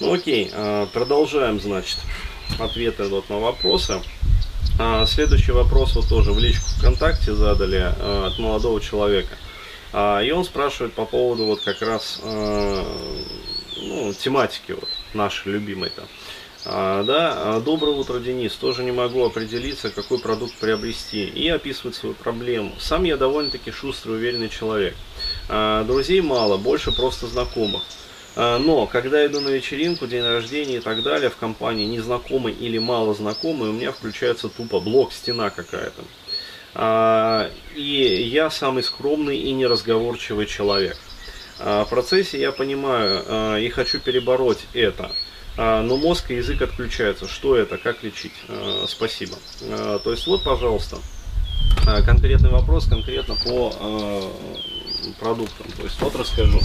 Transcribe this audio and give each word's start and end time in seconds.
Ну 0.00 0.12
окей, 0.12 0.50
э, 0.52 0.86
продолжаем, 0.92 1.60
значит, 1.60 1.98
ответы 2.58 3.04
вот 3.04 3.28
на 3.28 3.38
вопросы. 3.38 4.00
А, 4.78 5.06
следующий 5.06 5.52
вопрос 5.52 5.96
вот 5.96 6.08
тоже 6.08 6.32
в 6.32 6.38
личку 6.38 6.66
ВКонтакте 6.78 7.34
задали 7.34 7.78
э, 7.78 8.26
от 8.26 8.38
молодого 8.38 8.80
человека. 8.80 9.36
А, 9.92 10.20
и 10.20 10.30
он 10.30 10.44
спрашивает 10.44 10.92
по 10.92 11.04
поводу 11.04 11.46
вот 11.46 11.60
как 11.62 11.82
раз 11.82 12.20
ну, 12.22 14.12
тематики 14.14 14.72
вот 14.72 14.88
нашей 15.14 15.52
любимой-то. 15.52 16.04
А, 16.64 17.02
да, 17.04 17.32
а, 17.36 17.60
доброе 17.60 17.96
утро, 17.96 18.18
Денис. 18.18 18.52
Тоже 18.52 18.84
не 18.84 18.92
могу 18.92 19.24
определиться, 19.24 19.90
какой 19.90 20.18
продукт 20.18 20.54
приобрести. 20.54 21.24
И 21.24 21.48
описывает 21.48 21.94
свою 21.94 22.14
проблему. 22.14 22.74
Сам 22.78 23.04
я 23.04 23.16
довольно-таки 23.16 23.70
шустрый, 23.70 24.16
уверенный 24.16 24.48
человек. 24.48 24.94
А, 25.48 25.84
друзей 25.84 26.20
мало, 26.20 26.56
больше 26.56 26.92
просто 26.92 27.26
знакомых. 27.26 27.82
А, 28.40 28.58
но, 28.58 28.86
когда 28.86 29.26
иду 29.26 29.40
на 29.40 29.48
вечеринку, 29.48 30.06
день 30.06 30.22
рождения 30.22 30.76
и 30.76 30.80
так 30.80 31.02
далее, 31.02 31.28
в 31.28 31.36
компании 31.36 31.86
незнакомый 31.86 32.52
или 32.52 32.78
мало 32.78 33.12
знакомый, 33.12 33.70
у 33.70 33.72
меня 33.72 33.90
включается 33.90 34.48
тупо 34.48 34.78
блок, 34.78 35.12
стена 35.12 35.50
какая-то. 35.50 36.04
А, 36.74 37.50
и 37.74 38.28
я 38.30 38.48
самый 38.48 38.84
скромный 38.84 39.38
и 39.38 39.50
неразговорчивый 39.52 40.46
человек. 40.46 40.96
А, 41.58 41.84
в 41.84 41.88
процессе 41.88 42.40
я 42.40 42.52
понимаю 42.52 43.60
и 43.60 43.68
хочу 43.70 43.98
перебороть 43.98 44.66
это. 44.72 45.10
Но 45.56 45.96
мозг 45.96 46.30
и 46.30 46.36
язык 46.36 46.62
отключаются. 46.62 47.26
Что 47.26 47.56
это? 47.56 47.78
Как 47.78 48.04
лечить? 48.04 48.34
Спасибо. 48.86 49.34
То 49.58 50.12
есть 50.12 50.24
вот, 50.28 50.44
пожалуйста, 50.44 50.98
конкретный 52.06 52.50
вопрос 52.50 52.86
конкретно 52.86 53.34
по 53.34 53.74
продуктам. 55.18 55.66
То 55.76 55.82
есть 55.82 56.00
вот 56.00 56.14
расскажу. 56.14 56.60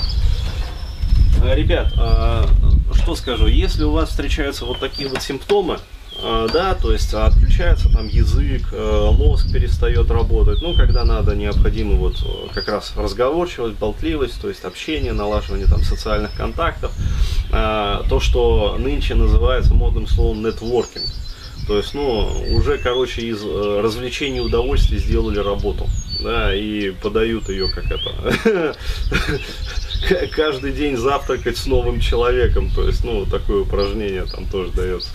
Э, 1.43 1.55
ребят, 1.55 1.93
э, 1.97 2.45
что 2.95 3.15
скажу, 3.15 3.47
если 3.47 3.83
у 3.83 3.91
вас 3.91 4.09
встречаются 4.09 4.65
вот 4.65 4.79
такие 4.79 5.09
вот 5.09 5.21
симптомы, 5.21 5.77
э, 6.21 6.47
да, 6.53 6.73
то 6.75 6.93
есть 6.93 7.13
отключается 7.13 7.91
там 7.91 8.07
язык, 8.07 8.61
мозг 8.71 9.51
перестает 9.51 10.09
работать, 10.09 10.61
ну, 10.61 10.73
когда 10.73 11.03
надо, 11.03 11.35
необходимо 11.35 11.95
вот 11.95 12.15
как 12.53 12.69
раз 12.69 12.93
разговорчивость, 12.95 13.77
болтливость, 13.77 14.41
то 14.41 14.47
есть 14.47 14.63
общение, 14.63 15.11
налаживание 15.11 15.67
там 15.67 15.81
социальных 15.83 16.33
контактов, 16.35 16.93
то, 17.49 18.19
что 18.19 18.77
нынче 18.79 19.15
называется 19.15 19.73
модным 19.73 20.07
словом 20.07 20.43
нетворкинг, 20.43 21.05
то 21.67 21.77
есть, 21.77 21.93
ну, 21.93 22.29
уже, 22.51 22.77
короче, 22.77 23.21
из 23.21 23.43
развлечений 23.43 24.37
и 24.37 24.41
удовольствий 24.41 24.97
сделали 24.97 25.39
работу, 25.39 25.87
да, 26.21 26.53
и 26.55 26.91
подают 26.91 27.49
ее 27.49 27.67
как 27.67 27.85
это, 27.91 28.75
каждый 30.35 30.71
день 30.71 30.97
завтракать 30.97 31.57
с 31.57 31.65
новым 31.65 31.99
человеком. 31.99 32.69
То 32.69 32.87
есть, 32.87 33.03
ну, 33.03 33.25
такое 33.25 33.61
упражнение 33.61 34.25
там 34.25 34.45
тоже 34.47 34.71
дается. 34.71 35.09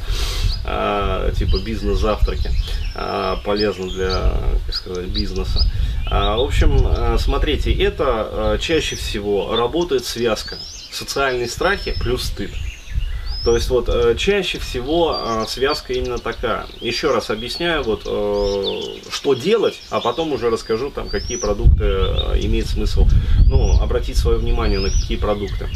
А, 0.64 1.30
типа 1.32 1.58
бизнес-завтраки. 1.58 2.50
А, 2.94 3.36
полезно 3.44 3.88
для, 3.88 4.32
как 4.66 4.74
сказать, 4.74 5.06
бизнеса. 5.06 5.64
А, 6.10 6.36
в 6.36 6.40
общем, 6.40 6.86
а, 6.86 7.16
смотрите, 7.18 7.72
это 7.72 8.04
а, 8.06 8.58
чаще 8.58 8.96
всего 8.96 9.56
работает 9.56 10.04
связка. 10.04 10.56
Социальные 10.90 11.48
страхи 11.48 11.94
плюс 12.00 12.24
стыд. 12.24 12.50
То 13.44 13.54
есть 13.54 13.70
вот 13.70 13.88
э, 13.88 14.14
чаще 14.16 14.58
всего 14.58 15.16
э, 15.18 15.44
связка 15.48 15.92
именно 15.92 16.18
такая. 16.18 16.66
Еще 16.80 17.12
раз 17.12 17.30
объясняю, 17.30 17.84
вот 17.84 18.02
э, 18.04 19.10
что 19.10 19.34
делать, 19.34 19.80
а 19.90 20.00
потом 20.00 20.32
уже 20.32 20.50
расскажу, 20.50 20.90
там, 20.90 21.08
какие 21.08 21.36
продукты 21.36 21.84
имеет 22.42 22.66
смысл 22.66 23.06
ну, 23.48 23.80
обратить 23.80 24.16
свое 24.16 24.38
внимание 24.38 24.80
на 24.80 24.90
какие 24.90 25.16
продукты. 25.16 25.68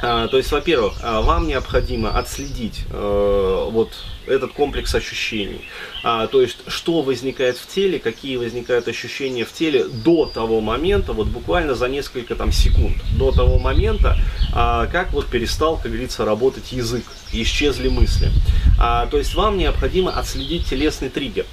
А, 0.00 0.28
то 0.28 0.36
есть, 0.36 0.52
во-первых, 0.52 0.94
а, 1.02 1.22
вам 1.22 1.48
необходимо 1.48 2.16
отследить 2.18 2.84
э, 2.90 3.68
вот 3.70 3.92
этот 4.26 4.52
комплекс 4.52 4.94
ощущений. 4.94 5.62
А, 6.02 6.26
то 6.26 6.42
есть, 6.42 6.58
что 6.66 7.02
возникает 7.02 7.56
в 7.56 7.66
теле, 7.66 7.98
какие 7.98 8.36
возникают 8.36 8.88
ощущения 8.88 9.44
в 9.44 9.52
теле 9.52 9.84
до 9.84 10.26
того 10.26 10.60
момента, 10.60 11.12
вот 11.12 11.28
буквально 11.28 11.74
за 11.74 11.88
несколько 11.88 12.34
там 12.34 12.52
секунд, 12.52 12.96
до 13.16 13.32
того 13.32 13.58
момента, 13.58 14.18
как 14.52 15.12
вот 15.12 15.26
перестал, 15.26 15.76
как 15.76 15.92
говорится, 15.92 16.24
работать 16.24 16.72
язык, 16.72 17.04
исчезли 17.32 17.88
мысли. 17.88 18.30
То 18.78 19.18
есть, 19.18 19.34
вам 19.34 19.58
необходимо 19.58 20.10
отследить 20.10 20.66
телесный 20.66 21.08
триггер. 21.08 21.46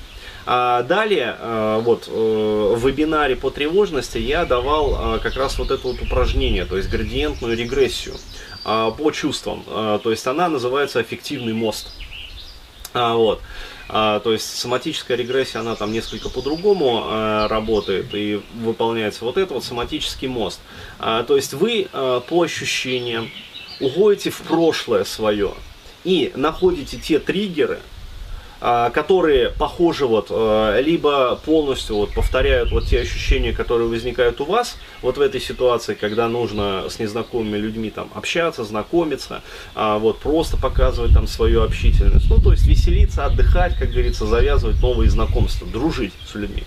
А 0.46 0.84
далее, 0.84 1.36
а, 1.40 1.80
вот, 1.80 2.08
э, 2.08 2.12
в 2.12 2.88
вебинаре 2.88 3.36
по 3.36 3.50
тревожности 3.50 4.18
я 4.18 4.46
давал 4.46 4.96
а, 4.96 5.20
как 5.20 5.36
раз 5.36 5.58
вот 5.58 5.72
это 5.72 5.88
вот 5.88 6.02
упражнение, 6.02 6.66
то 6.66 6.78
есть 6.78 6.90
градиентную 6.90 7.58
регрессию 7.58 8.16
по 8.64 9.12
чувствам. 9.12 9.66
То 9.66 10.10
есть 10.10 10.26
она 10.26 10.48
называется 10.48 11.02
эффективный 11.02 11.52
мост. 11.52 11.92
Вот. 12.94 13.42
А, 13.90 14.20
то 14.22 14.32
есть 14.32 14.58
соматическая 14.58 15.18
регрессия, 15.18 15.60
она 15.60 15.76
там 15.76 15.92
несколько 15.92 16.30
по-другому 16.30 17.04
а, 17.06 17.48
работает 17.48 18.14
и 18.14 18.42
выполняется 18.56 19.26
вот 19.26 19.38
это 19.38 19.54
вот 19.54 19.64
соматический 19.64 20.28
мост. 20.28 20.60
А, 21.00 21.24
то 21.24 21.36
есть 21.36 21.54
вы 21.54 21.88
а, 21.92 22.22
по 22.22 22.44
ощущениям 22.44 23.30
уходите 23.80 24.30
в 24.30 24.42
прошлое 24.42 25.04
свое 25.04 25.54
и 26.04 26.32
находите 26.36 26.98
те 26.98 27.20
триггеры, 27.20 27.80
а, 27.80 28.03
которые 28.64 29.50
похожи 29.50 30.06
вот 30.06 30.28
а, 30.30 30.80
либо 30.80 31.36
полностью 31.46 31.98
вот 31.98 32.14
повторяют 32.14 32.72
вот 32.72 32.86
те 32.86 33.02
ощущения, 33.02 33.52
которые 33.52 33.90
возникают 33.90 34.40
у 34.40 34.46
вас 34.46 34.78
вот 35.02 35.18
в 35.18 35.22
этой 35.22 35.42
ситуации, 35.42 35.96
когда 35.96 36.30
нужно 36.30 36.86
с 36.90 36.98
незнакомыми 36.98 37.58
людьми 37.58 37.90
там 37.90 38.10
общаться, 38.14 38.64
знакомиться, 38.64 39.42
а, 39.76 39.98
вот 40.00 40.20
просто 40.20 40.56
показывать 40.56 41.14
там 41.14 41.28
свою 41.28 41.62
общительность, 41.62 42.30
ну 42.30 42.42
то 42.42 42.52
есть 42.52 42.66
веселиться, 42.66 43.26
отдыхать, 43.26 43.76
как 43.78 43.90
говорится, 43.92 44.26
завязывать 44.26 44.82
новые 44.82 45.10
знакомства, 45.10 45.68
дружить 45.68 46.14
с 46.26 46.34
людьми, 46.36 46.64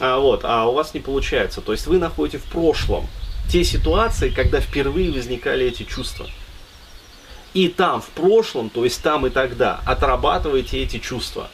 вот, 0.00 0.40
а 0.42 0.66
у 0.66 0.74
вас 0.74 0.92
не 0.92 1.00
получается, 1.00 1.60
то 1.60 1.70
есть 1.70 1.86
вы 1.86 1.98
находите 1.98 2.38
в 2.38 2.50
прошлом 2.50 3.06
те 3.48 3.62
ситуации, 3.62 4.30
когда 4.30 4.60
впервые 4.60 5.12
возникали 5.12 5.66
эти 5.66 5.84
чувства 5.84 6.26
и 7.54 7.68
там 7.68 8.00
в 8.00 8.08
прошлом, 8.08 8.70
то 8.70 8.84
есть 8.84 9.02
там 9.02 9.26
и 9.26 9.30
тогда, 9.30 9.80
отрабатываете 9.86 10.82
эти 10.82 10.98
чувства. 10.98 11.48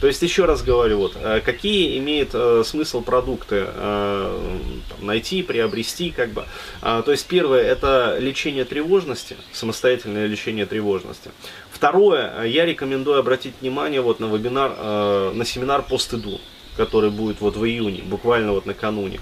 То 0.00 0.08
есть 0.08 0.20
еще 0.22 0.44
раз 0.44 0.62
говорю, 0.62 0.98
вот, 0.98 1.16
э, 1.16 1.40
какие 1.40 1.98
имеет 1.98 2.30
э, 2.34 2.62
смысл 2.64 3.00
продукты 3.00 3.64
э, 3.66 4.58
найти, 5.00 5.42
приобрести, 5.42 6.10
как 6.10 6.30
бы. 6.32 6.44
А, 6.82 7.00
то 7.02 7.10
есть 7.10 7.26
первое 7.26 7.62
это 7.62 8.18
лечение 8.20 8.64
тревожности, 8.64 9.36
самостоятельное 9.52 10.26
лечение 10.26 10.66
тревожности. 10.66 11.30
Второе, 11.70 12.44
я 12.44 12.66
рекомендую 12.66 13.18
обратить 13.18 13.54
внимание 13.60 14.00
вот 14.00 14.20
на 14.20 14.26
вебинар, 14.26 14.74
э, 14.76 15.32
на 15.34 15.44
семинар 15.44 15.82
по 15.82 15.96
стыду, 15.96 16.38
который 16.76 17.10
будет 17.10 17.40
вот 17.40 17.56
в 17.56 17.64
июне, 17.64 18.02
буквально 18.02 18.52
вот 18.52 18.66
накануне 18.66 19.20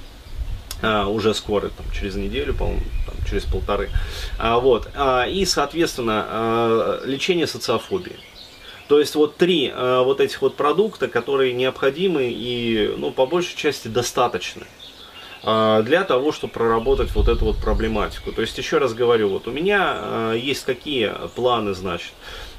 а, 0.82 1.06
уже 1.06 1.34
скоро, 1.34 1.68
там, 1.68 1.86
через 1.92 2.16
неделю, 2.16 2.54
по-моему, 2.54 2.82
через 3.28 3.44
полторы. 3.44 3.90
А, 4.38 4.58
вот. 4.58 4.88
А, 4.94 5.24
и, 5.24 5.44
соответственно, 5.44 6.26
а, 6.28 7.02
лечение 7.04 7.46
социофобии. 7.46 8.16
То 8.88 8.98
есть 8.98 9.14
вот 9.14 9.36
три 9.36 9.72
а, 9.72 10.02
вот 10.02 10.20
этих 10.20 10.42
вот 10.42 10.56
продукта, 10.56 11.08
которые 11.08 11.52
необходимы 11.52 12.24
и, 12.30 12.94
ну, 12.98 13.10
по 13.10 13.26
большей 13.26 13.56
части 13.56 13.88
достаточны 13.88 14.66
а, 15.44 15.82
для 15.82 16.04
того, 16.04 16.32
чтобы 16.32 16.52
проработать 16.52 17.10
вот 17.14 17.28
эту 17.28 17.46
вот 17.46 17.56
проблематику. 17.56 18.32
То 18.32 18.42
есть, 18.42 18.58
еще 18.58 18.78
раз 18.78 18.92
говорю, 18.94 19.28
вот 19.28 19.48
у 19.48 19.50
меня 19.50 19.94
а, 19.94 20.32
есть 20.34 20.64
какие 20.64 21.12
планы, 21.34 21.74
значит. 21.74 22.12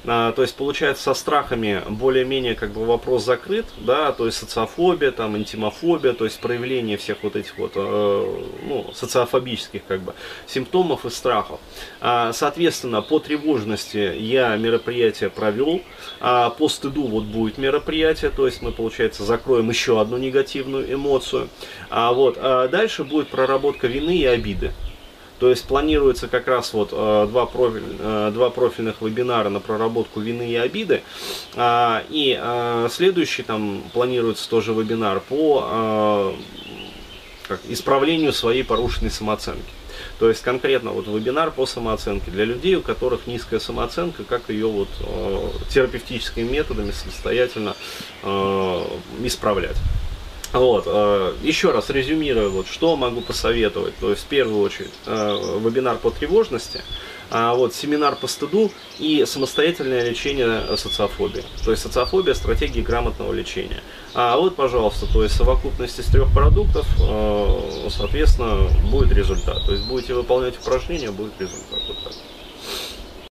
А, 0.06 0.32
то 0.32 0.42
есть, 0.42 0.54
получается, 0.54 1.04
со 1.04 1.14
страхами 1.14 1.82
более-менее 1.88 2.54
как 2.54 2.72
бы 2.72 2.84
вопрос 2.84 3.24
закрыт, 3.24 3.66
да, 3.78 4.12
то 4.12 4.26
есть 4.26 4.38
социофобия, 4.38 5.10
там, 5.10 5.36
интимофобия, 5.36 6.12
то 6.12 6.24
есть 6.24 6.40
проявление 6.40 6.96
всех 6.96 7.22
вот 7.22 7.36
этих 7.36 7.56
вот, 7.56 7.72
э, 7.74 8.42
ну, 8.68 8.90
социофобических 8.92 9.82
как 9.86 10.02
бы 10.02 10.14
симптомов 10.46 11.06
и 11.06 11.10
страхов. 11.10 11.58
А, 12.00 12.32
соответственно, 12.32 13.00
по 13.00 13.18
тревожности 13.18 14.14
я 14.18 14.56
мероприятие 14.56 15.30
провел, 15.30 15.80
а 16.20 16.50
по 16.50 16.68
стыду 16.68 17.06
вот 17.06 17.24
будет 17.24 17.56
мероприятие, 17.56 18.30
то 18.30 18.46
есть 18.46 18.60
мы, 18.60 18.72
получается, 18.72 19.24
закроем 19.24 19.70
еще 19.70 20.00
одну 20.00 20.18
негативную 20.18 20.92
эмоцию, 20.92 21.48
а 21.88 22.12
вот 22.12 22.36
а 22.38 22.68
дальше 22.68 23.04
будет 23.04 23.28
проработка 23.28 23.86
вины 23.86 24.16
и 24.16 24.26
обиды. 24.26 24.72
То 25.38 25.50
есть 25.50 25.64
планируется 25.64 26.28
как 26.28 26.46
раз 26.46 26.72
вот 26.72 26.90
э, 26.92 27.26
два, 27.28 27.46
профиль, 27.46 27.82
э, 27.98 28.30
два 28.32 28.50
профильных 28.50 29.02
вебинара 29.02 29.48
на 29.48 29.60
проработку 29.60 30.20
вины 30.20 30.48
и 30.48 30.56
обиды. 30.56 31.02
А, 31.56 32.02
и 32.08 32.38
э, 32.40 32.88
следующий 32.90 33.42
там 33.42 33.82
планируется 33.92 34.48
тоже 34.48 34.72
вебинар 34.72 35.20
по 35.20 36.34
как, 37.48 37.60
исправлению 37.68 38.32
своей 38.32 38.62
порушенной 38.62 39.10
самооценки. 39.10 39.70
То 40.18 40.28
есть 40.28 40.42
конкретно 40.42 40.90
вот 40.90 41.06
вебинар 41.06 41.50
по 41.50 41.66
самооценке 41.66 42.30
для 42.30 42.44
людей, 42.44 42.76
у 42.76 42.82
которых 42.82 43.26
низкая 43.26 43.60
самооценка, 43.60 44.24
как 44.24 44.48
ее 44.48 44.66
вот 44.66 44.88
э, 45.00 45.48
терапевтическими 45.70 46.48
методами 46.48 46.90
самостоятельно 46.92 47.74
э, 48.22 48.84
исправлять. 49.22 49.76
Вот, 50.54 50.84
э, 50.86 51.34
еще 51.42 51.72
раз 51.72 51.90
резюмирую, 51.90 52.50
вот, 52.50 52.68
что 52.68 52.94
могу 52.94 53.20
посоветовать. 53.22 53.96
То 53.98 54.10
есть, 54.10 54.22
в 54.22 54.26
первую 54.26 54.60
очередь, 54.60 54.92
э, 55.04 55.58
вебинар 55.60 55.98
по 55.98 56.10
тревожности. 56.10 56.80
а, 57.30 57.54
вот, 57.54 57.74
семинар 57.74 58.14
по 58.14 58.28
стыду 58.28 58.70
и 58.98 59.24
самостоятельное 59.26 60.08
лечение 60.08 60.76
социофобии. 60.76 61.42
То 61.64 61.72
есть 61.72 61.82
социофобия– 61.82 62.34
стратегии 62.34 62.80
грамотного 62.80 63.32
лечения. 63.32 63.82
А 64.14 64.36
вот, 64.36 64.54
пожалуйста, 64.54 65.06
то 65.12 65.24
есть 65.24 65.34
совокупность 65.34 65.98
из 65.98 66.04
трех 66.06 66.32
продуктов, 66.32 66.86
э, 67.00 67.88
соответственно, 67.90 68.68
будет 68.88 69.10
результат. 69.10 69.64
То 69.66 69.72
есть 69.72 69.84
будете 69.88 70.14
выполнять 70.14 70.56
упражнения, 70.58 71.10
будет 71.10 71.32
результат. 71.40 71.80
Вот 71.88 72.04
так. 72.04 72.12